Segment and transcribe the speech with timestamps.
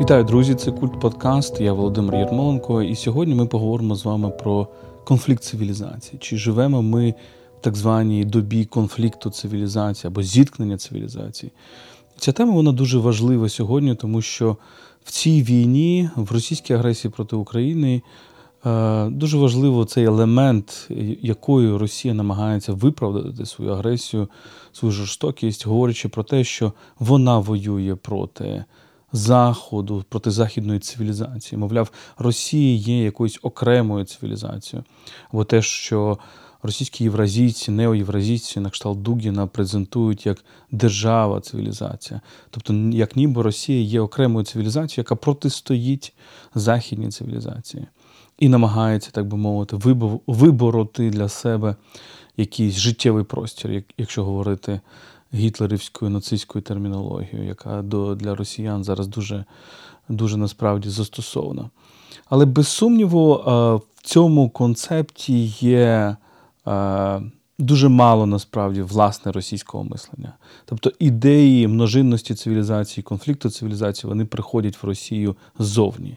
[0.00, 0.54] Вітаю, друзі!
[0.54, 1.60] Це культ подкаст.
[1.60, 4.68] Я Володимир Єрмоленко, і сьогодні ми поговоримо з вами про
[5.04, 6.18] конфлікт цивілізації.
[6.20, 7.14] Чи живемо ми
[7.58, 11.52] в так званій добі конфлікту цивілізації або зіткнення цивілізації?
[12.18, 14.56] Ця тема вона дуже важлива сьогодні, тому що
[15.04, 18.02] в цій війні, в російській агресії проти України,
[18.66, 20.88] е, дуже важливо цей елемент,
[21.22, 24.28] якою Росія намагається виправдати свою агресію,
[24.72, 28.64] свою жорстокість, говорячи про те, що вона воює проти.
[29.12, 31.58] Заходу проти західної цивілізації.
[31.58, 34.84] Мовляв, Росія є якоюсь окремою цивілізацією.
[35.32, 36.18] Бо те, що
[36.62, 42.20] російські євразійці, неоєвразійці на кшталт Дугіна презентують як держава цивілізація.
[42.50, 46.12] Тобто, як ніби Росія є окремою цивілізацією, яка протистоїть
[46.54, 47.86] західній цивілізації
[48.38, 49.76] і намагається, так би мовити,
[50.26, 51.76] вибороти для себе
[52.36, 54.80] якийсь життєвий простір, якщо говорити
[55.34, 59.44] гітлерівською нацистською термінологією, яка до, для росіян зараз дуже,
[60.08, 61.70] дуже насправді застосована.
[62.28, 63.34] Але без сумніву,
[63.96, 66.16] в цьому концепті є
[67.58, 70.32] дуже мало насправді власне російського мислення.
[70.64, 76.16] Тобто ідеї множинності цивілізації, конфлікту цивілізації, вони приходять в Росію ззовні.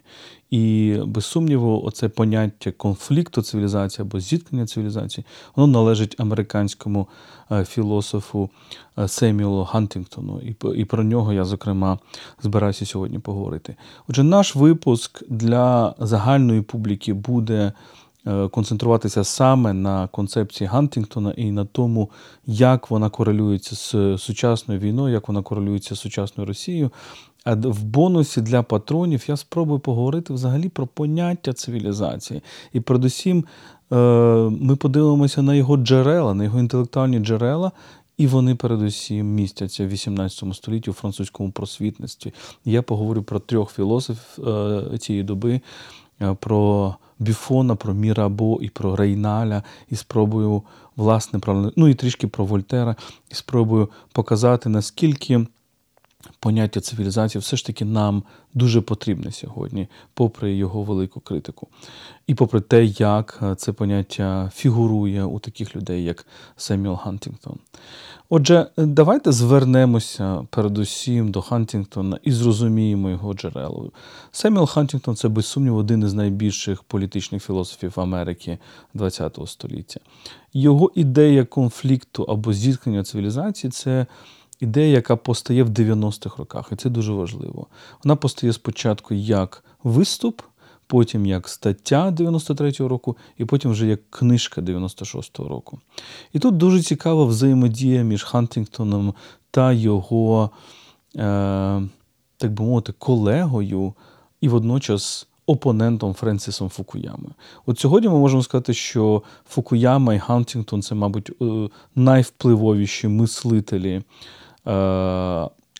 [0.51, 5.25] І без сумніву, оце поняття конфлікту цивілізації або зіткнення цивілізації,
[5.55, 7.07] воно належить американському
[7.51, 8.49] е, філософу
[8.97, 10.41] е, Семюелу Гантінгтону.
[10.75, 11.99] І про нього я, зокрема,
[12.41, 13.75] збираюся сьогодні поговорити.
[14.07, 17.73] Отже, наш випуск для загальної публіки буде.
[18.27, 22.09] Е, концентруватися саме на концепції Гантінгтона і на тому,
[22.45, 26.91] як вона корелюється з сучасною війною, як вона корелюється з сучасною Росією.
[27.43, 32.41] А в бонусі для патронів я спробую поговорити взагалі про поняття цивілізації.
[32.73, 33.45] І передусім
[33.91, 33.95] е,
[34.49, 37.71] ми подивимося на його джерела, на його інтелектуальні джерела.
[38.17, 42.33] І вони передусім містяться в 18 столітті у французькому просвітництві.
[42.65, 45.61] Я поговорю про трьох філософів е, цієї доби,
[46.39, 50.63] про Біфона, про Мірабо і про Рейналя, і спробую,
[50.95, 52.95] власне, про, ну і трішки про Вольтера,
[53.31, 55.45] і спробую показати, наскільки
[56.39, 61.67] поняття цивілізації все ж таки нам дуже потрібне сьогодні, попри його велику критику.
[62.27, 66.25] І попри те, як е, це поняття фігурує у таких людей, як
[66.57, 67.57] Семюел Хантінгтон.
[68.29, 73.91] Отже, давайте звернемося передусім до Хантінгтона і зрозуміємо його джерела.
[74.31, 78.57] Семюел Хантінгтон це, без сумніву, один із найбільших політичних філософів Америки
[78.99, 79.99] ХХ століття.
[80.53, 84.05] Його ідея конфлікту або зіткнення цивілізації це
[84.61, 87.67] ідея, яка постає в 90-х роках, і це дуже важливо.
[88.03, 90.41] Вона постає спочатку як виступ,
[90.87, 95.79] потім як стаття 93-го року, і потім вже як книжка 96-го року.
[96.33, 99.13] І тут дуже цікава взаємодія між Хантінгтоном
[99.51, 100.49] та його,
[101.15, 101.19] е,
[102.37, 103.93] так би мовити, колегою
[104.41, 105.27] і водночас.
[105.45, 107.29] Опонентом Френсісом Фукуями.
[107.65, 114.01] От сьогодні ми можемо сказати, що Фукуяма і Хантінгтон це, мабуть, е, найвпливовіші мислителі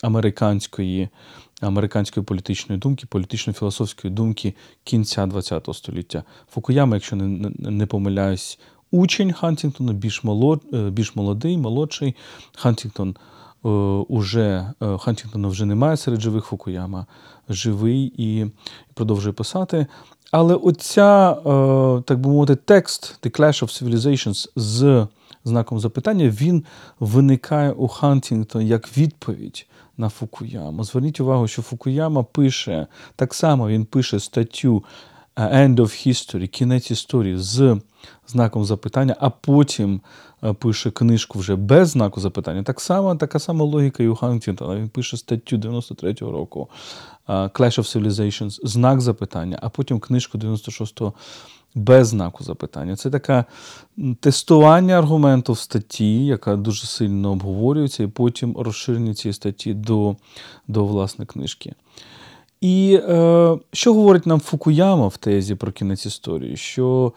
[0.02, 1.08] американської
[1.60, 4.54] американської політичної думки, політично-філософської думки
[4.84, 6.22] кінця ХХ століття.
[6.50, 8.58] Фукуяма, якщо не, не помиляюсь,
[8.90, 12.16] учень Хантінгтона, більш молод, е, більш молодий, молодший.
[12.56, 13.16] Хантінгтон
[13.64, 13.68] е,
[14.08, 17.06] уже Хантінгтона вже немає серед живих Фукуяма,
[17.48, 18.46] живий і
[18.94, 19.86] продовжує писати.
[20.30, 21.34] Але оця,
[22.06, 25.06] так би мовити, текст The Clash of Civilizations з
[25.44, 26.64] знаком запитання, він
[27.00, 29.66] виникає у Хантінгтон як відповідь
[29.96, 30.84] на Фукуяму.
[30.84, 34.84] Зверніть увагу, що Фукуяма пише так само він пише статтю
[35.36, 37.80] е, End of History, кінець історії з
[38.26, 40.00] знаком запитання, а потім
[40.44, 42.62] е, пише книжку вже без знаку запитання.
[42.62, 44.76] Так само, Така сама логіка і у Хантінгтона.
[44.76, 46.68] Він пише статтю 93-го року
[47.28, 51.12] е, Clash of Civilizations, знак запитання, а потім книжку 96-го
[51.74, 52.96] без знаку запитання.
[52.96, 53.44] Це таке
[54.20, 60.16] тестування аргументу в статті, яка дуже сильно обговорюється, і потім розширення цієї статті до
[60.68, 61.74] до власне книжки.
[62.60, 66.56] І е, що говорить нам Фукуяма в тезі про кінець історії?
[66.56, 67.12] Що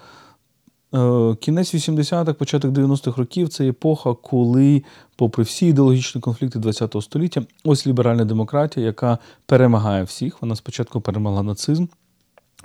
[0.94, 4.84] е, кінець 80-х, початок 90-х років це епоха, коли,
[5.16, 10.42] попри всі ідеологічні конфлікти ХХ століття, ось ліберальна демократія, яка перемагає всіх.
[10.42, 11.86] Вона спочатку перемогла нацизм.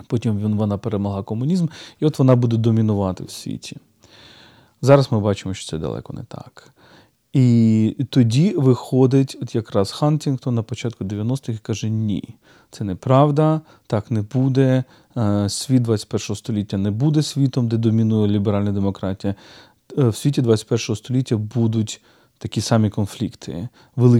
[0.07, 1.67] Потім вона перемогла комунізм,
[1.99, 3.77] і от вона буде домінувати в світі.
[4.81, 6.73] Зараз ми бачимо, що це далеко не так.
[7.33, 12.23] І тоді виходить от якраз Хантінгтон на початку 90-х і каже: Ні,
[12.71, 14.83] це неправда, так не буде.
[15.17, 19.35] Е, світ 21 століття не буде світом, де домінує ліберальна демократія.
[19.97, 22.01] Е, в світі 21 століття будуть
[22.41, 23.69] такі самі конфлікти,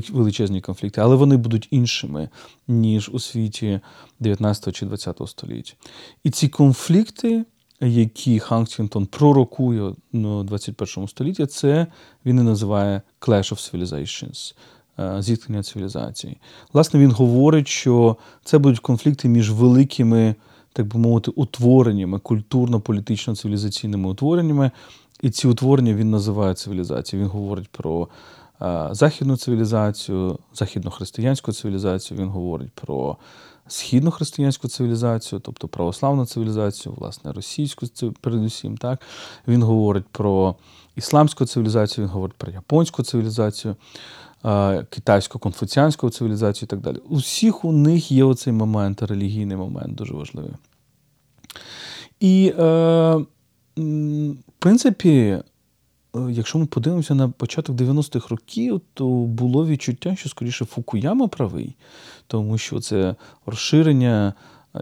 [0.10, 2.30] величезні конфлікти, але вони будуть іншими,
[2.68, 3.80] ніж у світі
[4.20, 5.74] 19 чи 20 століття.
[6.24, 7.46] І ці конфлікти,
[7.80, 11.88] які Хантінгтон пророкує у 21 столітті, це
[12.26, 14.56] він і називає Clash of Civilizations.
[15.00, 16.38] Е, зіткнення цивілізації.
[16.74, 20.36] Власне, він говорить, що це будуть конфлікти між великими,
[20.74, 24.72] так би мовити, утвореннями, культурно-політично-цивілізаційними утвореннями.
[25.22, 27.26] І ці утворення він називає цивілізацією.
[27.26, 28.08] Він говорить про
[28.62, 33.18] е, західну цивілізацію, західно-християнську цивілізацію, він говорить про
[33.68, 37.88] східно-християнську цивілізацію, тобто православну цивілізацію, власне, російську
[38.22, 38.78] передусім.
[38.78, 39.02] Так?
[39.48, 40.56] Він говорить про
[40.96, 43.76] ісламську цивілізацію, він говорить про японську цивілізацію
[44.90, 46.98] китайсько конфуціанську цивілізацію і так далі.
[47.10, 50.52] У всіх у них є оцей момент, релігійний момент дуже важливий.
[52.20, 53.26] І, е,
[53.78, 55.42] в принципі, е,
[56.30, 61.76] якщо ми подивимося на початок 90-х років, то було відчуття, що скоріше Фукуяма правий,
[62.28, 63.16] тому що це
[63.46, 64.34] розширення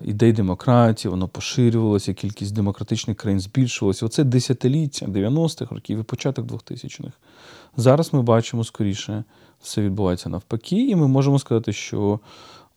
[0.01, 4.05] ідей демократії, воно поширювалося, кількість демократичних країн збільшувалася.
[4.05, 7.13] Оце десятиліття 90-х років і початок 2000-х.
[7.77, 9.23] Зараз ми бачимо скоріше,
[9.61, 12.19] все відбувається навпаки, і ми можемо сказати, що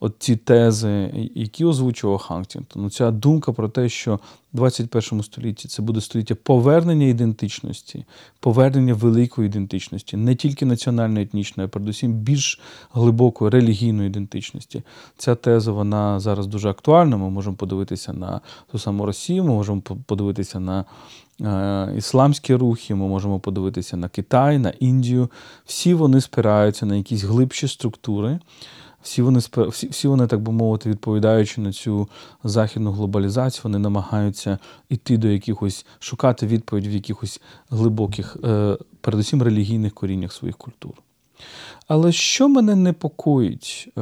[0.03, 4.15] от ці тези, які озвучував Хантінгтон, ну, ця думка про те, що
[4.53, 8.05] в 21 столітті це буде століття повернення ідентичності,
[8.41, 12.61] повернення великої ідентичності, не тільки національно-етнічної, а передусім більш
[12.93, 14.83] глибокої релігійної ідентичності.
[15.17, 17.17] Ця теза вона зараз дуже актуальна.
[17.17, 18.41] Ми можемо подивитися на
[18.73, 20.85] ту саму Росію, ми можемо подивитися на
[21.41, 25.31] е, ісламські рухи, ми можемо подивитися на Китай, на Індію.
[25.65, 28.39] Всі вони спираються на якісь глибші структури.
[29.03, 32.09] Всі вони всі, всі вони, так би мовити, відповідаючи на цю
[32.45, 34.59] західну глобалізацію, вони намагаються
[34.89, 37.41] йти до якихось, шукати відповідь в якихось
[37.71, 40.93] глибоких, е, передусім релігійних коріннях своїх культур.
[41.89, 44.01] Але що мене непокоїть е,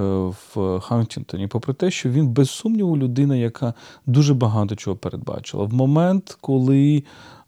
[0.55, 3.75] в Хантінгтоні, попри те, що він, без сумніву, людина, яка
[4.06, 5.64] дуже багато чого передбачила.
[5.64, 7.05] В момент, коли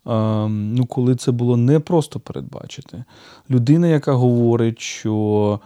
[0.06, 3.04] ем, ну, коли це було не просто передбачити,
[3.50, 5.60] людина, яка говорить, що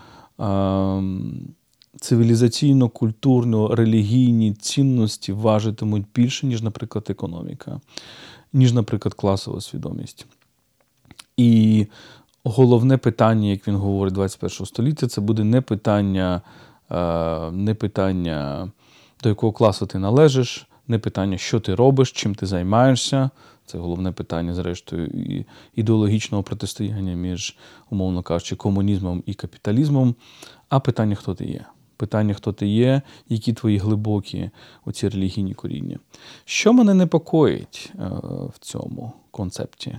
[1.96, 7.80] ем, цивілізаційно-культурно-релігійні цінності важитимуть більше, ніж, наприклад, економіка,
[8.52, 10.26] ніж, наприклад, класова свідомість.
[11.36, 11.86] І
[12.44, 16.42] головне питання, як він говорить 21 століття, це буде не питання,
[16.90, 18.70] е, не питання,
[19.22, 23.30] до якого класу ти належиш, не питання, що ти робиш, чим ти займаєшся.
[23.66, 25.10] Це головне питання, зрештою,
[25.74, 27.56] ідеологічного протистояння між,
[27.90, 30.14] умовно кажучи, комунізмом і капіталізмом,
[30.68, 31.64] а питання, хто ти є
[31.96, 34.50] питання, хто ти є, які твої глибокі
[34.84, 35.98] оці релігійні коріння.
[36.44, 38.10] Що мене непокоїть е,
[38.54, 39.98] в цьому концепті?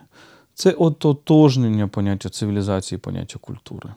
[0.53, 3.89] Це ототожнення поняття цивілізації, поняття культури.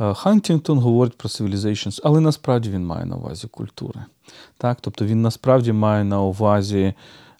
[0.00, 4.00] Е, Хантінгтон говорить про civilizations, але насправді він має на увазі культури.
[4.56, 4.78] Так?
[4.80, 6.94] Тобто він насправді має на увазі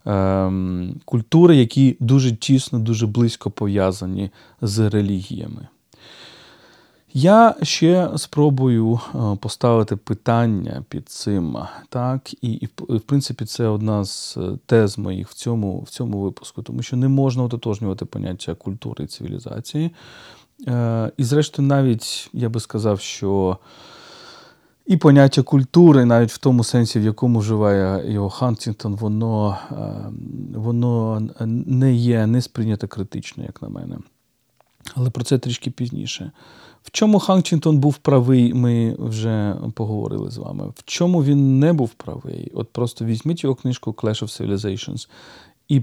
[0.07, 4.31] ем, культури, які дуже тісно, дуже близько пов'язані
[4.61, 5.69] з релігіями.
[7.13, 11.57] Я ще спробую е, поставити питання під цим.
[11.89, 16.21] Так, І, і в принципі, це одна з е, тез моїх в цьому в цьому
[16.21, 19.91] випуску, тому що не можна ототожнювати поняття культури і цивілізації.
[20.69, 23.59] Е, і, зрештою, навіть я би сказав, що
[24.87, 29.59] і поняття культури, навіть в тому сенсі, в якому вживає його Хантінгтон, воно,
[30.55, 31.23] воно
[31.67, 33.97] не є не сприйнято критично, як на мене.
[34.95, 36.33] Але про це трішки пізніше.
[36.83, 40.69] В чому Хантінгтон був правий, ми вже поговорили з вами.
[40.77, 42.51] В чому він не був правий?
[42.55, 45.09] От просто візьміть його книжку Clash of Civilizations
[45.69, 45.81] і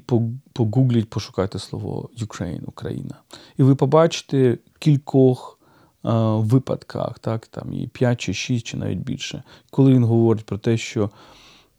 [0.53, 3.15] погугліть, пошукайте слово Ukraine, Україна.
[3.57, 5.59] І ви побачите кількох
[6.05, 10.57] е, випадках, так, там і 5 чи 6, чи навіть більше, коли він говорить про
[10.57, 11.09] те, що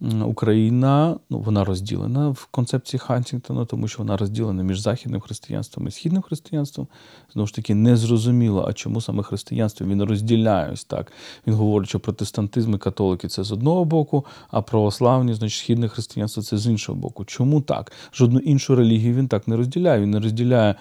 [0.00, 5.90] Україна ну, вона розділена в концепції Хантінгтона, тому що вона розділена між західним християнством і
[5.90, 6.86] східним християнством.
[7.32, 11.12] Знову ж таки, не зрозуміло, а чому саме християнство він розділяє ось так.
[11.46, 16.42] Він говорить, що протестантизм і католики це з одного боку, а православні, значить, східне християнство
[16.42, 17.24] це з іншого боку.
[17.24, 17.92] Чому так?
[18.14, 20.00] Жодну іншу релігію він так не розділяє.
[20.00, 20.74] Він не розділяє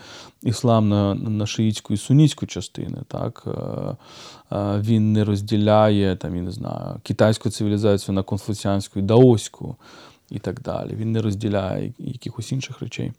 [0.43, 2.97] іслам на на шиїцьку і сунітську частини.
[3.07, 3.47] Так?
[4.51, 9.75] Е, він не розділяє там, я не знаю, китайську цивілізацію на конфуціанську і даоську
[10.31, 10.95] і так далі.
[10.95, 13.11] Він не розділяє якихось інших речей.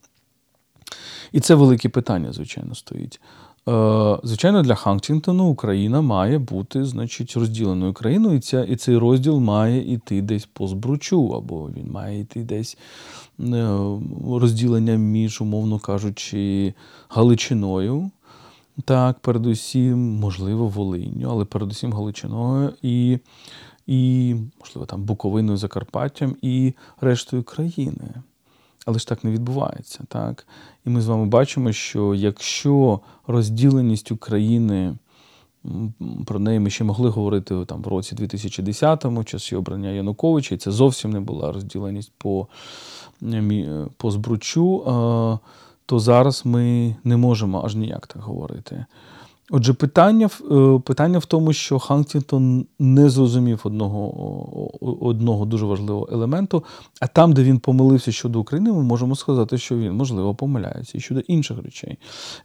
[1.32, 3.20] І це велике питання, звичайно, стоїть.
[3.68, 9.38] Е, звичайно, для Хантінгтону Україна має бути значить, розділеною країною, і ця, і цей розділ
[9.38, 12.78] має йти десь по збручу, або він має йти десь
[13.40, 13.68] е,
[14.30, 16.74] розділення між, умовно кажучи,
[17.08, 18.10] Галичиною
[18.84, 23.18] так, передусім, можливо, Волинню, але передусім Галичиною і,
[23.86, 28.08] і можливо, там Буковиною, Закарпаттям і рештою країни.
[28.86, 30.04] Але ж так не відбувається.
[30.08, 30.46] так?
[30.86, 34.96] І ми з вами бачимо, що якщо розділеність України,
[36.26, 40.70] про неї ми ще могли говорити там, в році 2010-му, часі обрання Януковича, і це
[40.70, 42.48] зовсім не була розділеність по
[43.96, 44.84] по збручу,
[45.88, 48.84] то зараз ми не можемо аж ніяк так говорити.
[49.50, 56.64] Отже, питання е, питання в тому, що Хантінгтон не зрозумів одного одного дуже важливого елементу,
[57.00, 61.00] а там, де він помилився щодо України, ми можемо сказати, що він, можливо, помиляється і
[61.00, 61.98] щодо інших речей.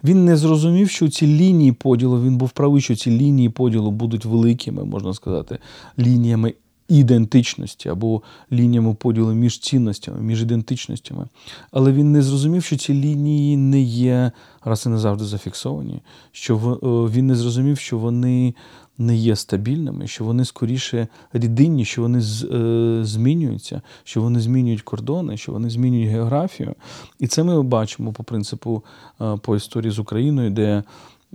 [0.03, 4.25] Він не зрозумів, що ці лінії поділу, він був правий, що ці лінії поділу будуть
[4.25, 5.59] великими, можна сказати,
[5.99, 6.53] лініями
[6.87, 8.21] ідентичності або
[8.51, 11.27] лініями поділу між цінностями, між ідентичностями.
[11.71, 14.31] Але він не зрозумів, що ці лінії не є
[14.63, 18.53] раз і не завжди зафіксовані, що е, він не зрозумів, що вони
[18.97, 25.37] не є стабільними, що вони скоріше рідинні, що вони е, змінюються, що вони змінюють кордони,
[25.37, 26.75] що вони змінюють географію.
[27.19, 28.83] І це ми бачимо по принципу
[29.21, 30.83] е, по історії з Україною, де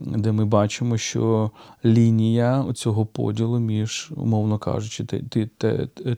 [0.00, 1.50] де ми бачимо, що
[1.84, 5.04] лінія цього поділу між, умовно кажучи,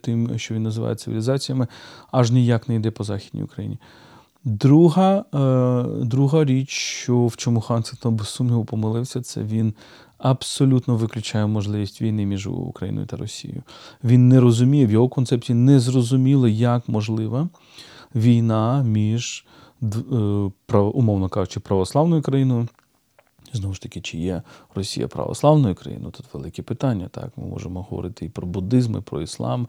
[0.02, 1.66] тим, що він називає цивілізаціями,
[2.10, 3.78] аж ніяк не йде по Західній Україні.
[4.44, 9.74] Друга е, друга річ, що в чому Хансингтон без сумніву помилився, це він
[10.18, 13.62] абсолютно виключає можливість війни між Україною та Росією.
[14.04, 17.48] Він не розуміє, в його концепції не зрозуміло, як можлива
[18.14, 19.44] війна між,
[20.72, 22.68] е, умовно кажучи, православною країною
[23.52, 24.42] Знову ж таки, чи є
[24.74, 26.10] Росія православною країною?
[26.10, 27.08] Тут велике питання.
[27.08, 29.68] Так, Ми можемо говорити і про буддизм, і про іслам,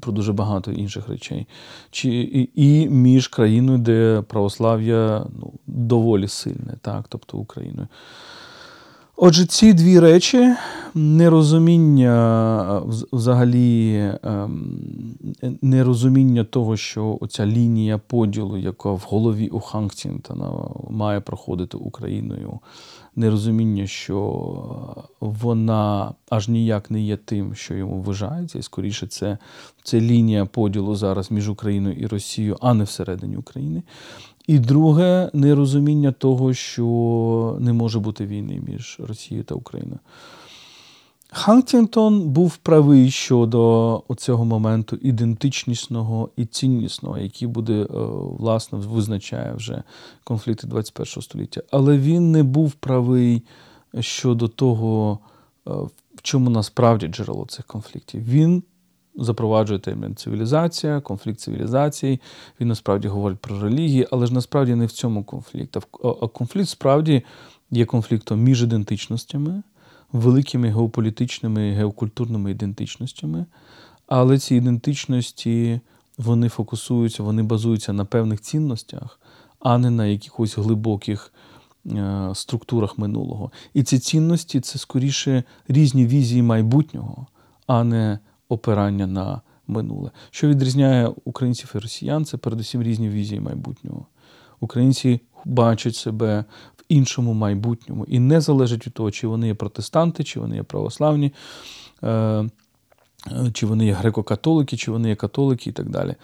[0.00, 1.46] про дуже багато інших речей.
[1.90, 7.88] Чи, І і між країною, де православ'я ну, доволі сильне, так, тобто Україною.
[9.16, 10.54] Отже, ці дві речі
[10.96, 14.80] нерозуміння взагалі ем,
[15.62, 20.52] нерозуміння того, що оця лінія поділу, яка в голові у Хангтінтона
[20.90, 22.58] має проходити Україною,
[23.16, 24.20] нерозуміння, що
[25.20, 29.38] вона аж ніяк не є тим, що йому вважається, і скоріше це,
[29.82, 33.82] це лінія поділу зараз між Україною і Росією, а не всередині України.
[34.46, 39.98] І друге нерозуміння того, що не може бути війни між Росією та Україною.
[41.32, 47.86] Хантінгтон був правий щодо цього моменту ідентичнісного і ціннісного, який буде, е,
[48.38, 49.82] власне, визначає вже
[50.24, 51.62] конфлікти 21 століття.
[51.70, 53.42] Але він не був правий
[54.00, 55.18] щодо того,
[55.68, 55.70] е,
[56.14, 58.24] в чому насправді джерело цих конфліктів.
[58.24, 58.62] Він
[59.16, 62.20] запроваджує термін цивілізація, конфлікт цивілізації.
[62.60, 65.76] Він насправді говорить про релігії, але ж насправді не в цьому конфлікт.
[66.02, 67.22] А конфлікт справді
[67.70, 69.62] є конфліктом між ідентичностями,
[70.12, 73.46] великими геополітичними геокультурними ідентичностями.
[74.06, 75.80] Але ці ідентичності
[76.18, 79.20] вони фокусуються, вони базуються на певних цінностях,
[79.58, 81.32] а не на якихось глибоких.
[81.92, 83.50] Е, структурах минулого.
[83.74, 87.26] І ці цінності це скоріше різні візії майбутнього,
[87.66, 90.10] а не опирання на минуле.
[90.30, 94.06] Що відрізняє українців і росіян, це передусім різні візії майбутнього.
[94.60, 96.44] Українці бачать себе
[96.88, 101.32] іншому майбутньому і не залежить від того, чи вони є протестанти, чи вони є православні,
[102.04, 102.50] е,
[103.52, 106.14] чи вони є греко-католики, чи вони є католики і так далі.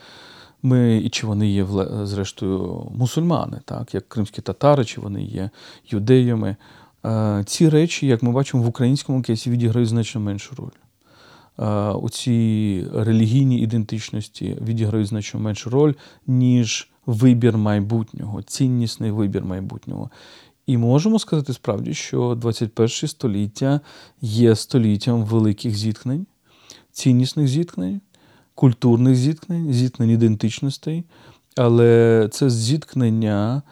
[0.62, 1.66] Ми, І чи вони є,
[2.02, 5.50] зрештою, мусульмани, так, як кримські татари, чи вони є
[5.90, 6.56] юдеями.
[7.04, 10.70] Е, ці речі, як ми бачимо, в українському кейсі відіграють значно меншу роль.
[11.94, 15.94] У цій релігійній ідентичності відіграють значно меншу роль,
[16.26, 20.10] ніж вибір майбутнього, ціннісний вибір майбутнього.
[20.66, 23.80] І можемо сказати справді, що 21 століття
[24.20, 26.26] є століттям великих зіткнень,
[26.92, 28.00] ціннісних зіткнень,
[28.54, 31.04] культурних зіткнень, зіткнень ідентичностей,
[31.56, 33.62] але це зіткнення.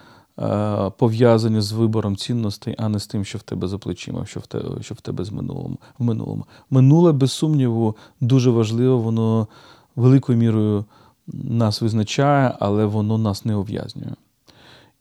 [0.99, 4.47] Пов'язані з вибором цінностей, а не з тим, що в тебе за плечима, що в
[4.47, 6.45] тебе що в тебе з минулому, в минулому.
[6.71, 9.49] Минуле, без сумніву, дуже важливо, воно
[9.97, 10.85] великою мірою
[11.33, 14.15] нас визначає, але воно нас не ув'язнює.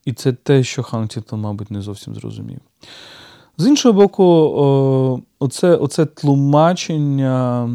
[0.09, 2.59] І це те, що Хантінгтон, мабуть, не зовсім зрозумів.
[3.57, 4.23] З іншого боку,
[5.39, 7.69] оце, оце тлумачення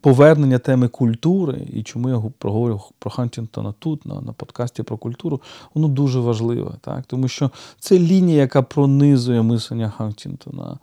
[0.00, 5.40] повернення теми культури, і чому я проговорю про Хантінгтона тут, на на подкасті про культуру,
[5.74, 7.04] воно дуже важливе, так?
[7.06, 10.78] тому що це лінія, яка пронизує мислення Хантінгтона.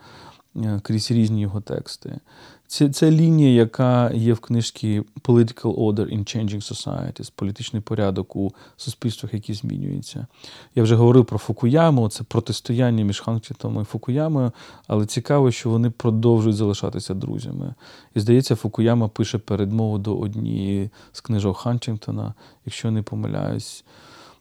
[0.56, 2.20] е, крізь різні його тексти.
[2.68, 8.52] Це це лінія, яка є в книжці Political Order in Changing Societies, політичний порядок у
[8.78, 10.28] суспільствах, які змінюються.
[10.76, 14.52] Я вже говорив про Фукуяму, це протистояння між Ханктітом і Фукуямою,
[14.88, 17.74] але цікаво, що вони продовжують залишатися друзями.
[18.16, 22.34] І здається, Фукуяма пише передмову до однієї з книжок Хантінгтона,
[22.66, 23.84] якщо не помиляюсь,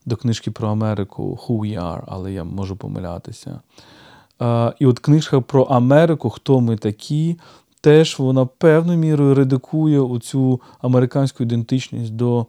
[0.06, 3.60] до книжки про Америку Who We Are, але я можу помилятися.
[4.78, 7.36] І от книжка про Америку, хто ми такі,
[7.86, 12.46] теж вона певною мірою редикує оцю американську ідентичність до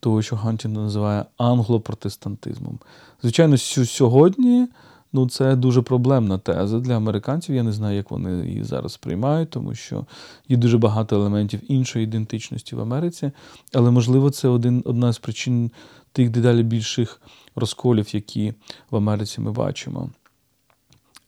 [0.00, 2.78] того, що Гантін називає англопротестантизмом.
[3.22, 4.68] Звичайно, сьогодні
[5.12, 7.54] ну, це дуже проблемна теза для американців.
[7.54, 10.06] Я не знаю, як вони її зараз сприймають, тому що
[10.48, 13.30] є дуже багато елементів іншої ідентичності в Америці,
[13.74, 15.70] але, можливо, це один, одна з причин
[16.12, 17.20] тих дедалі більших
[17.56, 18.54] розколів, які
[18.90, 20.10] в Америці ми бачимо.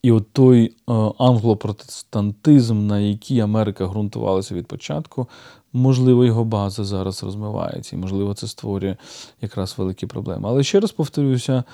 [0.03, 0.73] І от той е,
[1.19, 5.29] англопротестантизм, на який Америка ґрунтувалася від початку,
[5.73, 8.97] можливо, його база зараз розмивається, і можливо, це створює
[9.41, 10.49] якраз великі проблеми.
[10.49, 11.65] Але ще раз повторюся,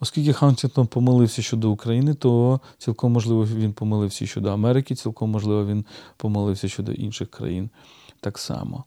[0.00, 5.84] оскільки Хантінгтон помилився щодо України, то цілком можливо він помилився щодо Америки, цілком можливо, він
[6.16, 7.70] помилився щодо інших країн
[8.20, 8.84] так само.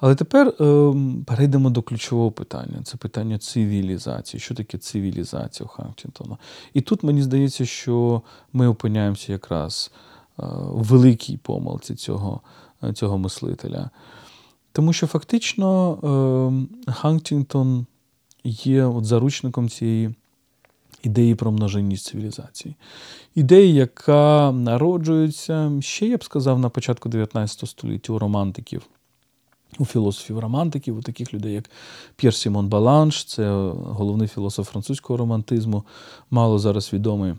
[0.00, 0.94] Але тепер е,
[1.26, 4.40] перейдемо до ключового питання: це питання цивілізації.
[4.40, 6.36] Що таке цивілізація у Хантінгтона?
[6.74, 10.42] І тут мені здається, що ми опиняємося якраз е,
[10.72, 12.40] в великій помилці цього,
[12.84, 13.90] е, цього мислителя.
[14.72, 15.98] Тому що фактично
[16.86, 17.86] е, Хантінгтон
[18.44, 20.14] є от заручником цієї.
[21.02, 22.74] Ідеї про множинність цивілізації.
[23.34, 28.82] Ідеї, яка народжується ще, я б сказав, на початку 19 століття у романтиків
[29.78, 31.70] у філософів-романтиків, у таких людей, як
[32.16, 35.84] П'єр Сімон Балланш, це головний філософ французького романтизму,
[36.30, 37.34] мало зараз відомий.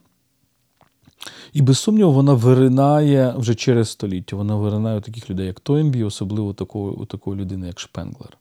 [1.53, 4.35] І без сумніву, вона виринає вже через століття.
[4.35, 8.38] Вона виринає у таких людей, як Тойнбі, особливо у такої, у такої людини, як Шпенглер.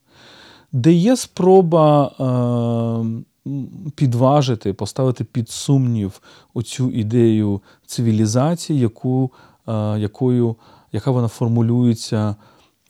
[0.73, 3.51] Де є спроба е,
[3.95, 6.21] підважити, поставити під сумнів
[6.55, 9.31] оцю ідею цивілізації, яку,
[9.69, 10.57] е, якою,
[10.93, 12.37] яка вона формулюється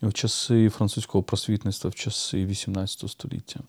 [0.01, 3.59] в часи французького просвітництва, в часи XVIII століття.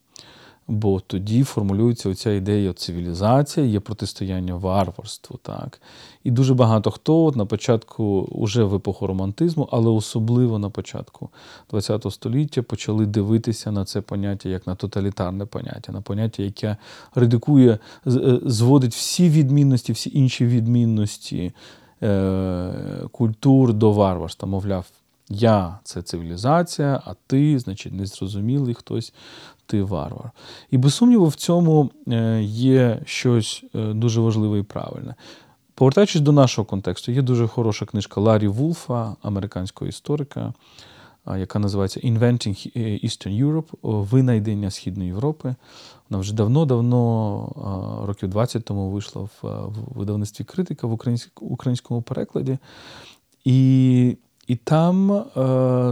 [0.68, 5.38] Бо тоді формулюється оця ідея цивілізація, є протистояння варварству.
[5.42, 5.81] так.
[6.25, 11.29] І дуже багато хто от на початку, уже в епоху романтизму, але особливо на початку
[11.73, 16.77] ХХ століття почали дивитися на це поняття як на тоталітарне поняття, на поняття, яке
[17.14, 21.53] редикує, е, зводить всі відмінності, всі інші відмінності
[22.03, 22.73] е,
[23.12, 24.49] культур до варварства.
[24.49, 24.87] Мовляв,
[25.29, 29.15] я це цивілізація, а ти, значить, незрозумілий хтось,
[29.67, 30.31] ти варвар.
[30.71, 35.15] І без сумніву, в цьому е, є щось е, дуже важливе і правильне.
[35.75, 40.53] Повертаючись до нашого контексту, є дуже хороша книжка Ларі Вулфа, американського історика,
[41.27, 45.55] яка називається Inventing Eastern Europe Винайдення Східної Європи.
[46.11, 50.99] Вона вже давно-давно, років 20 тому вийшла в видавництві критика в
[51.41, 52.59] українському перекладі.
[53.45, 55.24] І і там, е,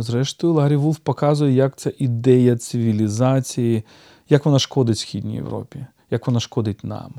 [0.03, 3.85] зрештою, Ларі Вулф показує, як ця ідея цивілізації,
[4.29, 7.15] як вона шкодить Східній Європі, як вона шкодить нам.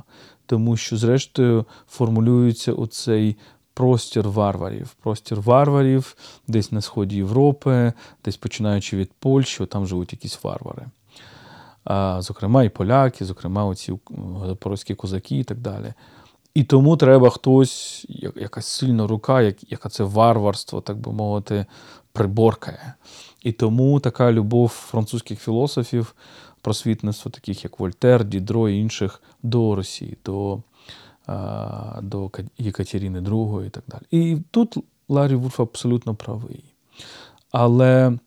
[0.45, 3.37] Тому що, зрештою, формулюється оцей
[3.73, 4.95] простір варварів.
[5.01, 6.15] Простір варварів
[6.47, 7.93] десь на сході Європи,
[8.25, 10.85] десь починаючи від Польщі, там живуть якісь варвари.
[12.21, 13.99] Зокрема, і поляки, зокрема, оці
[14.45, 15.93] запорозькі козаки і так далі.
[16.53, 21.65] І тому треба хтось, якась сильна рука, яка це варварство, так би мовити,
[22.11, 22.93] приборкає.
[23.43, 26.15] І тому така любов французьких філософів,
[26.61, 30.61] просвітництва, таких як Вольтер, Дідро і інших, до Росії, до
[32.01, 34.01] до Єкатерини II і так далі.
[34.11, 34.77] І тут
[35.09, 36.63] Ларі Вульф абсолютно правий.
[37.51, 38.17] Але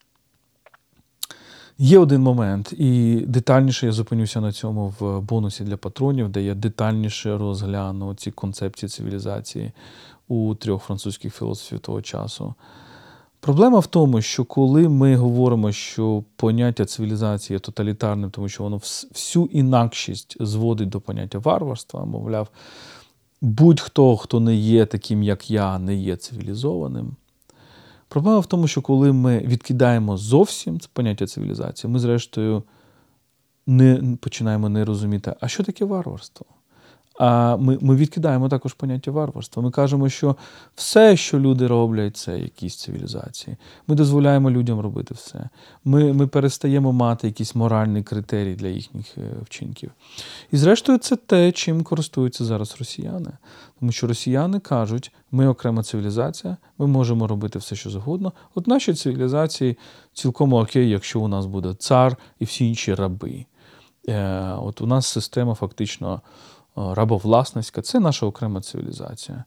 [1.78, 6.54] Є один момент, і детальніше я зупинюся на цьому в бонусі для патронів, де я
[6.54, 9.72] детальніше розгляну ці концепції цивілізації
[10.28, 12.54] у трьох французьких філософів того часу.
[13.40, 18.76] Проблема в тому, що коли ми говоримо, що поняття цивілізації є тоталітарним, тому що воно
[18.76, 22.48] всю інакшість зводить до поняття варварства, мовляв,
[23.40, 27.16] будь-хто, хто не є таким, як я, не є цивілізованим.
[28.14, 32.62] Проблема в тому, що коли ми відкидаємо зовсім це поняття цивілізації, ми, зрештою,
[33.66, 36.46] не починаємо не розуміти, а що таке варварство?
[37.18, 39.62] А ми ми відкидаємо також поняття варварства.
[39.62, 40.37] Ми кажемо, що
[40.74, 43.57] все, що люди роблять, це якісь цивілізації.
[43.87, 45.48] Ми дозволяємо людям робити все.
[45.85, 49.90] Ми ми перестаємо мати якісь моральні критерії для їхніх е, вчинків.
[50.53, 53.31] І, зрештою, це те, чим користуються зараз росіяни.
[53.81, 58.33] Тому що росіяни кажуть, ми окрема цивілізація, ми можемо робити все, що завгодно.
[58.55, 59.79] От наші цивілізації
[60.12, 63.44] цілком окей, якщо у нас буде цар і всі інші раби.
[64.09, 66.20] Е, от у нас система фактично.
[66.78, 69.44] Е, рабовласницька це наша окрема цивілізація.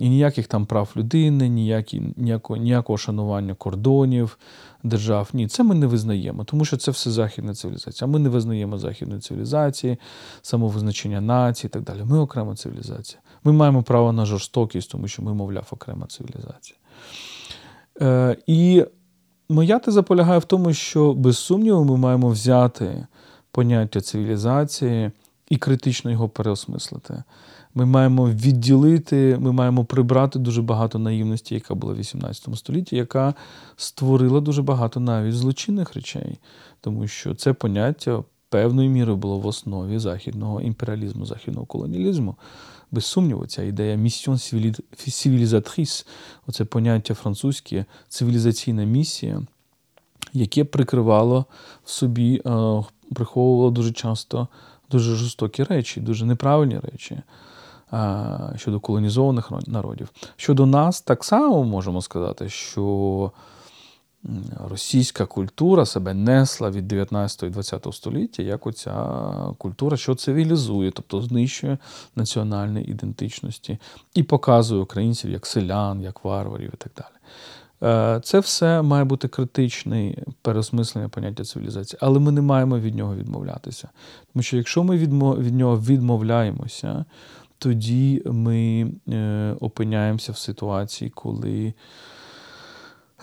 [0.00, 4.38] І ніяких там прав людини, ніякі, ніякого ніякого шанування кордонів
[4.82, 5.28] держав.
[5.32, 8.08] Ні, це ми не визнаємо, тому що це все західна цивілізація.
[8.08, 9.98] Ми не визнаємо західної цивілізації,
[10.42, 12.04] самовизначення нації і так далі.
[12.04, 13.20] Ми окрема цивілізація.
[13.44, 16.78] Ми маємо право на жорстокість, тому що ми, мовляв, окрема цивілізація.
[18.02, 18.84] Е, І
[19.48, 23.06] моя теза полягає в тому, що без сумніву ми маємо взяти
[23.50, 25.10] поняття цивілізації
[25.50, 27.22] і критично його переосмислити.
[27.74, 33.34] Ми маємо відділити, ми маємо прибрати дуже багато наївності, яка була в XVIII столітті, яка
[33.76, 36.38] створила дуже багато навіть злочинних речей,
[36.80, 42.36] тому що це поняття певною мірою було в основі західного імперіалізму, західного колоніалізму.
[42.90, 44.38] Без сумніву, ця ідея місіон
[45.06, 46.06] цивілізатріс,
[46.46, 49.42] оце поняття французьке, цивілізаційна місія,
[50.32, 51.44] яке прикривало
[51.84, 52.84] в собі, е,
[53.14, 54.48] приховувало дуже часто
[54.90, 57.18] дуже жорстокі речі, дуже неправильні речі
[58.56, 60.08] щодо колонізованих народів.
[60.36, 63.32] Щодо нас, так само можемо сказати, що
[64.68, 69.22] російська культура себе несла від 19 і 20 століття як оця
[69.58, 71.78] культура, що цивілізує, тобто знищує
[72.16, 73.78] національні ідентичності
[74.14, 77.18] і показує українців як селян, як варварів і так далі.
[77.82, 83.16] Е, це все має бути критичне переосмислення поняття цивілізації, але ми не маємо від нього
[83.16, 83.88] відмовлятися.
[84.32, 87.04] Тому що якщо ми від нього відмовляємося,
[87.58, 91.74] тоді ми е, опиняємося в ситуації, коли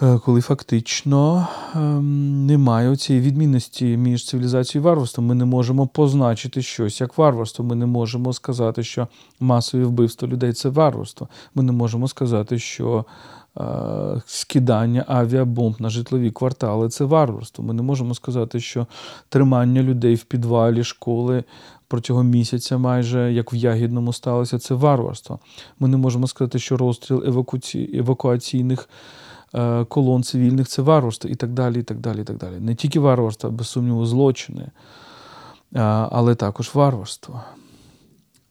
[0.02, 5.28] е, коли фактично ем, немає цієї відмінності між цивілізацією і варварством.
[5.28, 7.66] Ми не можемо позначити щось як варварство.
[7.66, 9.08] Ми не можемо сказати, що
[9.40, 11.28] масові вбивство людей це варварство.
[11.56, 13.06] Ми не можемо сказати, що
[14.26, 17.64] скидання авіабомб на житлові квартали це варварство.
[17.64, 18.88] Ми не можемо сказати, що
[19.30, 21.44] тримання людей в підвалі школи
[21.88, 25.40] протягом місяця, майже як в Ягідному сталося, це варварство.
[25.80, 27.24] Ми не можемо сказати, що розстріл
[27.94, 28.90] евакуаційних
[29.56, 31.80] е, колон цивільних це варварство і так далі.
[31.80, 32.60] і так далі, і так далі.
[32.60, 34.72] Не тільки варварство, без сумніву, злочини, е,
[36.12, 37.44] але також варварство.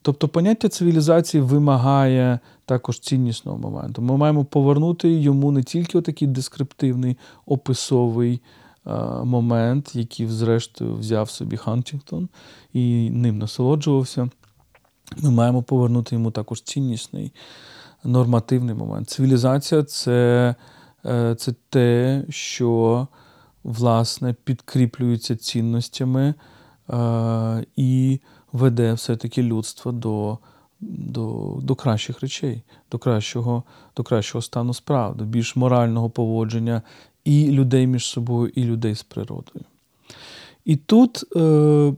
[0.02, 4.02] Тобто поняття цивілізації вимагає також ціннісного моменту.
[4.02, 8.42] Ми маємо повернути йому не тільки отакий дескриптивний описовий
[8.86, 8.90] е,
[9.24, 12.28] момент, який, зрештою, взяв собі Хантінгтон
[12.72, 14.28] і ним насолоджувався.
[15.16, 17.32] Ми маємо повернути йому також ціннісний
[18.04, 19.08] нормативний момент.
[19.08, 20.54] Цивілізація це,
[21.06, 23.06] е, це те, що
[23.64, 26.34] власне підкріплюється цінностями
[26.90, 28.20] е, і
[28.52, 30.38] веде все-таки людство до
[30.88, 33.62] до до кращих речей, до кращого
[33.96, 36.82] до кращого стану справ, до більш морального поводження
[37.24, 39.64] і людей між собою, і людей з природою.
[40.64, 41.94] І тут, е,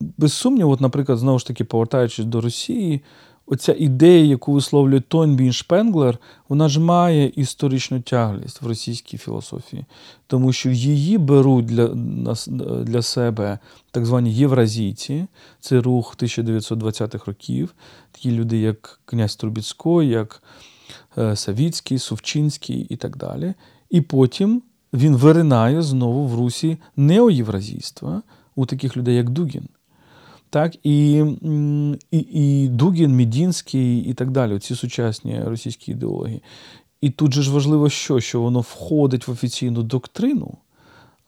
[0.00, 3.00] без сумніву, от, наприклад, знову ж таки, повертаючись до Росії,
[3.46, 9.84] оця ідея, яку висловлює Тоньбін Шпенглер, вона ж має історичну тяглість в російській філософії,
[10.26, 11.88] тому що її беруть для
[12.84, 13.58] для себе
[13.90, 15.26] так звані євразійці,
[15.60, 17.74] це рух 1920-х років,
[18.12, 20.42] такі люди, як князь Трубіцько, як
[21.18, 23.54] е, Савіцький, Сувчинський і так далі.
[23.90, 28.22] І потім він виринає знову в Русі неоєвразійства
[28.54, 29.68] у таких людей, як Дугін
[30.54, 31.24] так і
[32.10, 36.42] і, і Дугін, Мідінський і так далі, ці сучасні російські ідеології.
[37.00, 40.58] І тут же ж важливо, що що воно входить в офіційну доктрину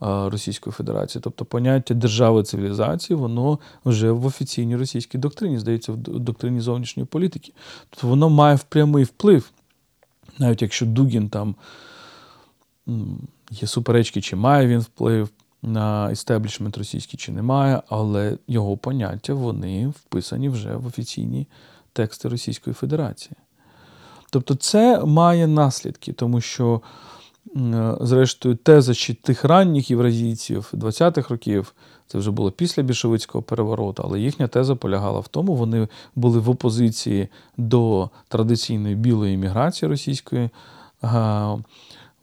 [0.00, 6.60] Російської Федерації, тобто поняття держави цивілізації, воно вже в офіційній російській доктрині, здається, в доктрині
[6.60, 7.52] зовнішньої політики.
[7.90, 9.50] Тобто воно має прямий вплив,
[10.38, 11.54] навіть якщо Дугін там
[13.50, 15.28] є суперечки, чи має він вплив
[16.12, 21.46] істеблішмент російський чи немає, але його поняття вони вписані вже в офіційні
[21.92, 23.36] тексти Російської Федерації.
[24.30, 26.80] Тобто це має наслідки, тому що,
[28.00, 31.74] зрештою, теза чи тих ранніх євразійців 20-х років,
[32.06, 36.50] це вже було після більшовицького перевороту, але їхня теза полягала в тому, вони були в
[36.50, 40.50] опозиції до традиційної білої імміграції російської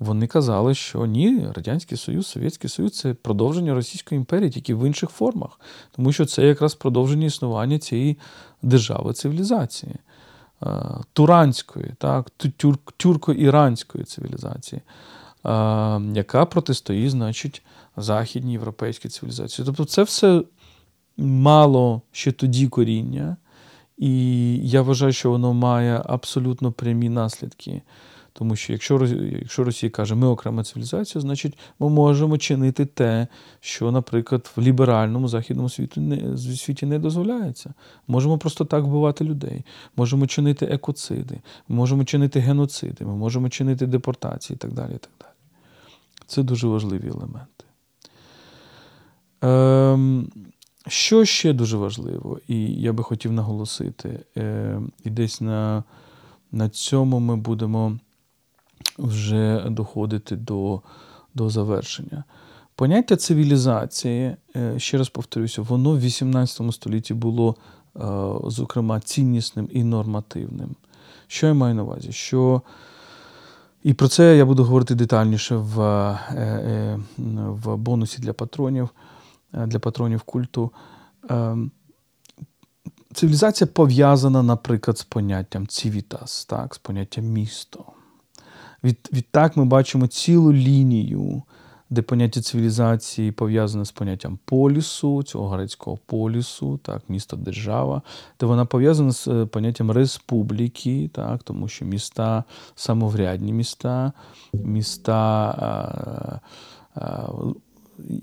[0.03, 5.09] вони казали, що ні, Радянський Союз, Совєтський Союз це продовження Російської імперії, тільки в інших
[5.09, 5.59] формах,
[5.95, 8.17] тому що це якраз продовження існування цієї
[8.61, 9.95] держави цивілізації,
[10.63, 10.67] е,
[11.13, 12.31] туранської, так,
[12.97, 15.51] тюрко-іранської цивілізації, е,
[16.13, 17.61] яка протистоїть, значить,
[17.97, 19.65] західній європейській цивілізації.
[19.65, 20.43] Тобто, це все
[21.17, 23.37] мало ще тоді коріння,
[23.97, 27.81] і я вважаю, що воно має абсолютно прямі наслідки.
[28.34, 29.06] Тому що якщо
[29.41, 33.28] якщо Росія каже, ми окрема цивілізація, значить ми можемо чинити те,
[33.60, 37.74] що, наприклад, в ліберальному західному світі не, світі не дозволяється.
[38.08, 39.65] Можемо просто так вбивати людей,
[39.96, 44.91] можемо чинити екоциди, можемо чинити геноциди, ми можемо чинити депортації і так далі.
[44.96, 45.32] І так далі.
[46.28, 47.65] Це дуже важливі елементи.
[49.41, 50.32] Ем,
[50.88, 55.84] Що ще дуже важливо, і я би хотів наголосити, е, і десь на,
[56.52, 58.00] на цьому ми будемо
[58.97, 60.82] вже доходити до,
[61.34, 62.23] до завершення.
[62.75, 67.56] Поняття цивілізації, е, ще раз повторюся, воно в 18 столітті було,
[67.95, 67.99] е,
[68.47, 70.75] зокрема, ціннісним і нормативним.
[71.27, 72.12] Що я маю на увазі?
[72.12, 72.62] Що
[73.84, 76.99] і про це я буду говорити детальніше в е,
[77.38, 78.89] в бонусі для патронів,
[79.53, 80.71] для патронів культу.
[83.13, 87.92] Цивілізація пов'язана, наприклад, з поняттям цивітас, так, з поняттям місто.
[88.84, 91.43] Від, Відтак ми бачимо цілу лінію,
[91.89, 98.02] де поняття цивілізації пов'язане з поняттям полісу, цього грецького полісу, так, місто держава,
[98.39, 102.43] де вона пов'язана з е, поняттям республіки, так, тому що міста
[102.76, 104.13] самоврядні міста,
[104.54, 105.22] міста.
[105.60, 106.39] А,
[106.96, 107.30] а,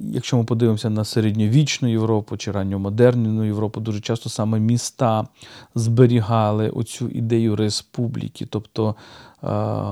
[0.01, 5.27] Якщо ми подивимося на середньовічну Європу чи ранньомодерну Європу, дуже часто саме міста
[5.75, 8.95] зберігали оцю ідею республіки, тобто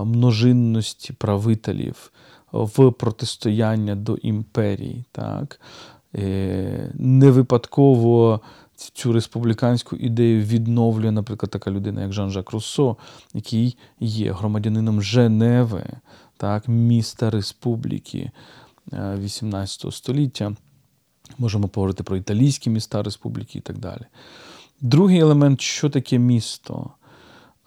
[0.04, 2.12] множинності правителів
[2.52, 5.04] в протистояння до імперії.
[5.12, 5.60] Так?
[6.14, 8.40] Е, не випадково
[8.76, 12.96] цю республіканську ідею відновлює, наприклад, така людина, як Жан-Жак Руссо,
[13.34, 15.84] який є громадянином Женеви,
[16.36, 18.30] так, міста республіки
[18.92, 20.52] 18 е, століття.
[21.38, 24.02] Можемо поговорити про італійські міста республіки і так далі.
[24.80, 26.90] Другий елемент, що таке місто?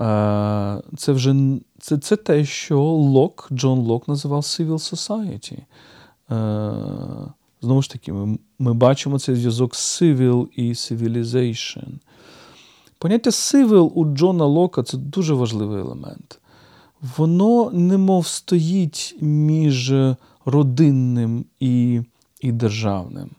[0.01, 1.36] Е, це вже
[1.79, 5.57] це, це те, що Лок, Джон Лок називав Civil Society.
[6.31, 11.88] Е, знову ж таки, ми, ми бачимо цей зв'язок Civil і Civilization.
[12.97, 16.39] Поняття Civil у Джона Лока це дуже важливий елемент.
[17.17, 19.93] Воно немов стоїть між
[20.45, 22.01] родинним і,
[22.41, 23.30] і державним.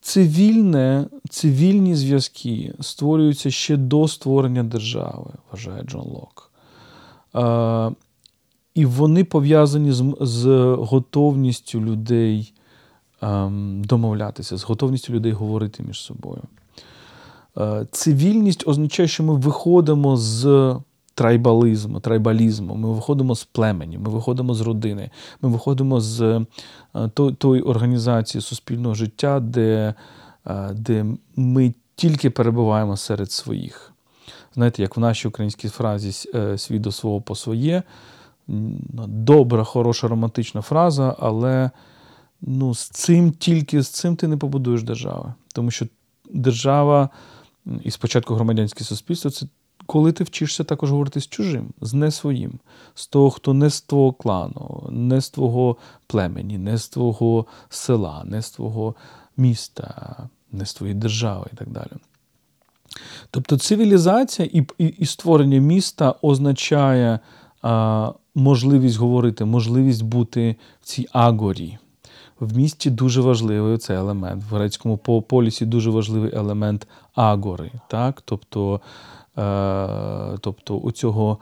[0.00, 6.52] Цивільне, Цивільні зв'язки створюються ще до створення держави, вважає Джон Лок.
[7.34, 7.92] Е,
[8.74, 10.46] і вони пов'язані з, з
[10.78, 12.52] готовністю людей
[13.22, 13.50] е,
[13.84, 16.42] домовлятися, з готовністю людей говорити між собою.
[17.58, 20.74] Е, цивільність означає, що ми виходимо з
[21.20, 25.10] трайбалізму, трайбалізму, ми виходимо з племені, ми виходимо з родини,
[25.42, 26.46] ми виходимо з
[26.94, 29.94] е, тої організації суспільного життя, де,
[30.46, 31.06] е, де
[31.36, 33.92] ми тільки перебуваємо серед своїх.
[34.54, 37.82] Знаєте, як в нашій українській фразі е, свій до свого по своє.
[39.06, 41.70] Добра, хороша, романтична фраза, але
[42.42, 45.32] ну, з цим тільки з цим ти не побудуєш держави.
[45.54, 45.86] Тому що
[46.30, 47.08] держава
[47.82, 49.46] і спочатку громадянське суспільство це
[49.90, 52.58] коли ти вчишся також говорити з чужим, з не своїм,
[52.94, 55.76] з того, хто не з твого клану, не з твого
[56.06, 58.94] племені, не з твого села, не з твого
[59.36, 60.16] міста,
[60.52, 61.90] не з твоєї держави і так далі.
[63.30, 67.18] Тобто цивілізація і і, і створення міста означає
[67.62, 71.78] а, можливість говорити, можливість бути в цій агорі.
[72.40, 74.44] В місті дуже важливий цей елемент.
[74.50, 77.70] В грецькому полісі дуже важливий елемент агори.
[77.88, 78.22] Так?
[78.24, 78.80] Тобто
[80.40, 81.38] тобто у цього,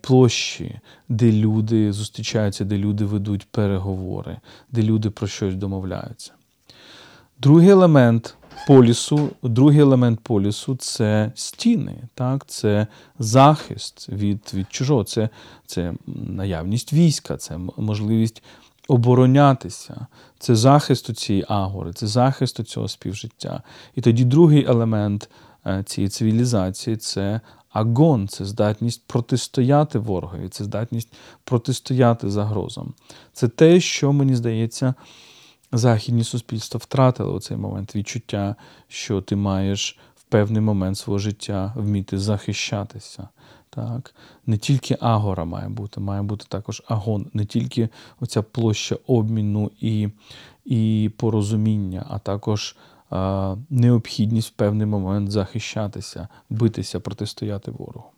[0.00, 4.36] площі, де люди зустрічаються, де люди ведуть переговори,
[4.72, 6.32] де люди про щось домовляються.
[7.38, 12.46] Другий елемент полісу, другий елемент полісу це стіни, так?
[12.46, 12.86] це
[13.18, 15.28] захист від від чужого, це,
[15.66, 15.94] це
[16.28, 18.42] наявність війська, це можливість.
[18.88, 20.06] Оборонятися,
[20.38, 23.62] це захист у цієї агори, це захист у цього співжиття.
[23.94, 25.49] І тоді другий елемент Е,
[25.84, 31.12] цієї цивілізації це агон, це здатність протистояти ворогові, це здатність
[31.44, 32.94] протистояти загрозам.
[33.32, 34.94] Це те, що мені здається,
[35.72, 38.56] західні суспільства втратили у цей момент відчуття,
[38.88, 43.28] що ти маєш в певний момент свого життя вміти захищатися.
[43.70, 44.14] Так?
[44.46, 47.88] Не тільки агора має бути, має бути також агон, не тільки
[48.20, 50.08] оця площа обміну і
[50.64, 52.76] і порозуміння, а також
[53.70, 58.10] необхідність в певний момент захищатися, битися, протистояти ворогу.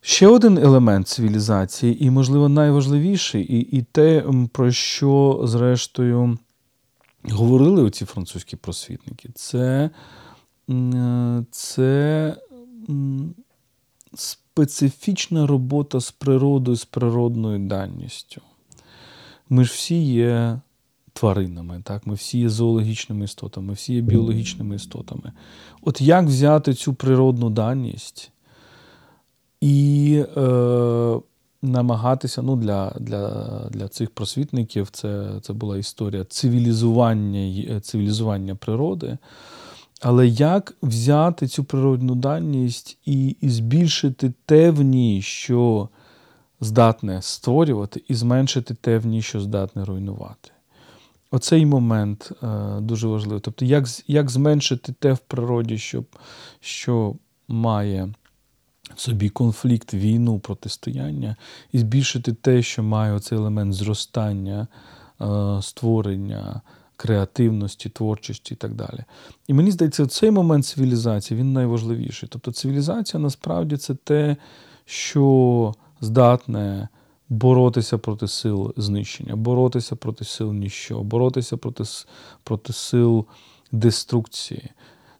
[0.00, 6.38] Ще один елемент цивілізації, і, можливо, найважливіший, і і те, про що, зрештою,
[7.30, 9.90] говорили оці французькі просвітники, це,
[11.50, 12.36] це
[14.14, 18.40] специфічна робота з природою, з природною данністю.
[19.48, 20.60] Ми ж всі є
[21.14, 22.06] тваринами, так?
[22.06, 25.32] ми всі є зоологічними істотами, ми всі є біологічними істотами.
[25.82, 28.32] От як взяти цю природну даність
[29.60, 31.20] і е,
[31.62, 33.30] намагатися ну, для для,
[33.70, 39.18] для цих просвітників це це була історія цивілізування, цивілізування природи.
[40.00, 45.88] Але як взяти цю природну даність і і збільшити те в ній, що
[46.60, 50.50] здатне створювати, і зменшити те в ній, що здатне руйнувати?
[51.34, 53.40] Оцей момент е, дуже важливий.
[53.40, 56.04] Тобто, як як зменшити те в природі, що,
[56.60, 57.14] що
[57.48, 58.14] має
[58.94, 61.36] в собі конфлікт, війну, протистояння,
[61.72, 64.66] і збільшити те, що має оцей елемент зростання,
[65.20, 65.26] е,
[65.62, 66.60] створення
[66.96, 69.04] креативності, творчості і так далі.
[69.46, 72.28] І мені здається, цей момент цивілізації він найважливіший.
[72.32, 74.36] Тобто цивілізація насправді це те,
[74.84, 76.88] що здатне
[77.28, 81.84] боротися проти сил знищення, боротися проти сил ніщо, боротися проти,
[82.44, 83.26] проти сил
[83.72, 84.70] деструкції.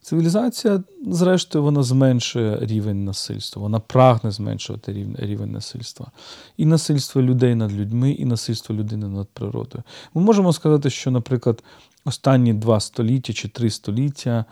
[0.01, 6.11] Цивілізація, зрештою, вона зменшує рівень насильства, вона прагне зменшувати рівень, рівень насильства.
[6.57, 9.83] І насильство людей над людьми, і насильство людини над природою.
[10.13, 11.63] Ми можемо сказати, що, наприклад,
[12.05, 14.45] останні два століття чи три століття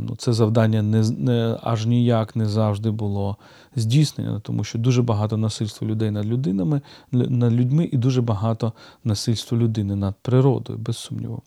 [0.00, 3.36] ну, це завдання не, не аж ніяк не завжди було
[3.76, 6.80] здійснено, тому що дуже багато насильства людей над людинами,
[7.12, 8.72] над людьми, і дуже багато
[9.04, 11.42] насильства людини над природою, без сумніву.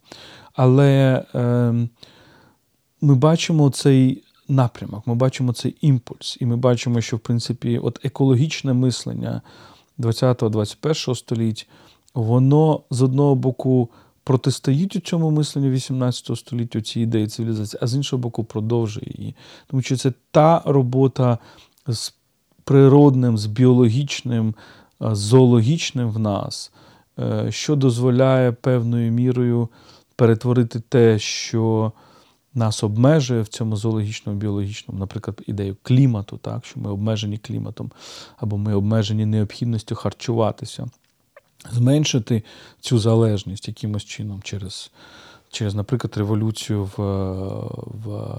[0.54, 1.24] Але.
[1.36, 1.88] Е,
[3.02, 8.06] ми бачимо цей напрямок, ми бачимо цей імпульс, і ми бачимо, що в принципі от
[8.06, 9.42] екологічне мислення
[10.00, 11.68] 20-21 століть,
[12.14, 13.90] воно з одного боку
[14.26, 19.36] протистоїть у цьому мисленню 18 століття цій ідеї цивілізації, а з іншого боку, продовжує її.
[19.68, 21.38] Тому що це та робота
[21.88, 22.14] з
[22.64, 24.56] природним, з біологічним,
[25.00, 26.72] з зоологічним в нас,
[27.20, 29.70] е, що дозволяє певною мірою
[30.16, 31.92] перетворити те, що
[32.54, 37.92] нас обмежує в цьому зоологічному, біологічному, наприклад, ідею клімату, так, що ми обмежені кліматом,
[38.38, 40.88] або ми обмежені необхідністю харчуватися,
[41.72, 42.44] зменшити
[42.80, 44.92] цю залежність якимось чином через.
[45.52, 47.04] Через, наприклад, революцію в
[48.06, 48.36] в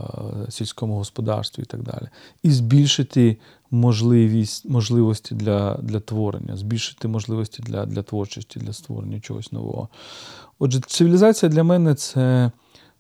[0.50, 2.08] сільському господарстві і так далі.
[2.42, 3.36] І збільшити
[3.70, 9.88] можливість, можливості для для творення, збільшити можливості для для творчості, для створення чогось нового.
[10.58, 12.50] Отже, цивілізація для мене це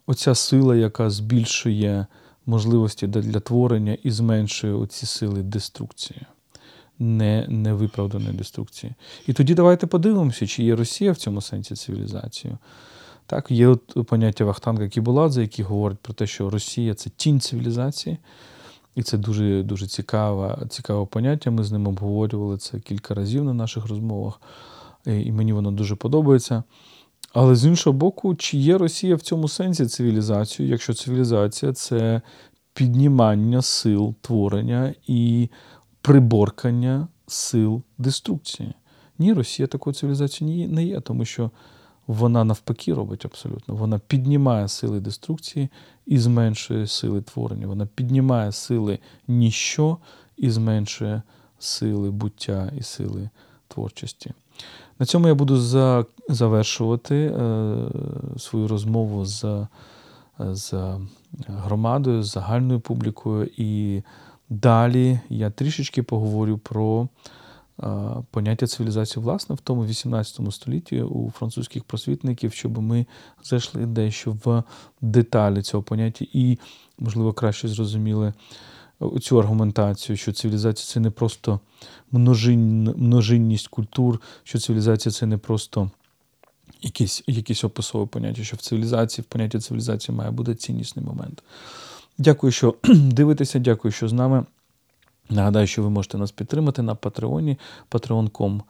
[0.06, 2.06] оця сила, яка збільшує
[2.46, 6.20] можливості для творення і зменшує оці сили деструкції,
[6.98, 8.92] не, невиправданої деструкції.
[9.26, 12.58] І тоді давайте подивимося, чи є Росія в цьому сенсі цивілізацією.
[13.26, 18.18] Так, є от поняття Вахтанга Кібуладзе, який говорить про те, що Росія це тінь цивілізації.
[18.94, 21.50] І це дуже дуже цікаве, цікаве поняття.
[21.50, 24.40] Ми з ним обговорювали це кілька разів на наших розмовах,
[25.06, 26.62] і мені воно дуже подобається.
[27.32, 32.20] Але з іншого боку, чи є Росія в цьому сенсі цивілізацією, якщо цивілізація це
[32.74, 35.48] піднімання сил творення і
[36.06, 38.74] приборкання сил деструкції?
[39.18, 41.50] Ні, Росія такою цивілізацією не є, тому що
[42.06, 43.74] вона навпаки робить абсолютно.
[43.74, 45.68] Вона піднімає сили деструкції
[46.06, 47.66] і зменшує сили творення.
[47.66, 49.96] Вона піднімає сили ніщо
[50.36, 51.22] і зменшує
[51.58, 53.30] сили буття і сили
[53.68, 54.32] творчості.
[54.98, 55.56] На цьому я буду
[56.28, 57.76] завершувати е,
[58.38, 59.66] свою розмову з
[60.38, 60.98] з
[61.48, 63.50] громадою, з загальною публікою.
[63.56, 64.02] І
[64.48, 67.08] далі я трішечки поговорю про
[67.82, 67.86] е,
[68.30, 73.06] поняття цивілізації, власне, в тому 18 столітті у французьких просвітників, щоб ми
[73.44, 74.62] зайшли дещо в
[75.00, 76.58] деталі цього поняття і,
[76.98, 78.32] можливо, краще зрозуміли
[79.20, 81.60] цю аргументацію, що цивілізація це не просто
[82.12, 85.90] множин, множинність культур, що цивілізація це не просто
[86.82, 91.42] якісь якісь описове поняття, що в цивілізації, в понятті цивілізації має бути ціннісний момент.
[92.18, 94.44] Дякую, що дивитеся, дякую, що з нами.
[95.30, 97.58] Нагадаю, що ви можете нас підтримати на патреоні
[97.90, 98.60] patreon.com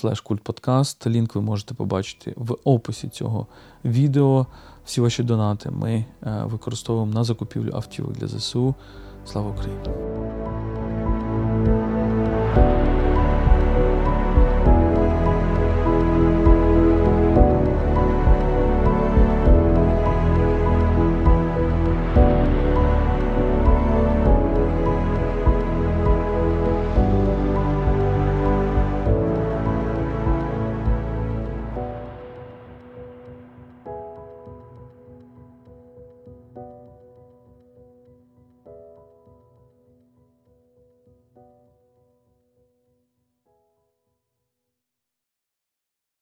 [0.00, 1.10] kultpodcast.
[1.10, 3.46] Лінк ви можете побачити в описі цього
[3.84, 4.46] відео.
[4.84, 8.74] Всі ваші донати ми е, використовуємо на закупівлю автівок для ЗСУ.
[9.24, 9.82] Слава Україні!